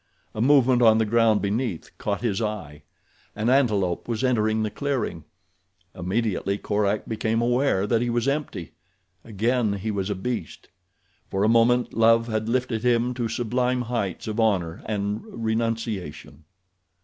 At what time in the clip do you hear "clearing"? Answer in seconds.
4.71-5.25